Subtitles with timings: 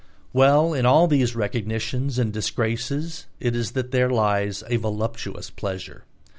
[0.33, 6.05] Well, in all these recognitions and disgraces it is that there lies a voluptuous pleasure.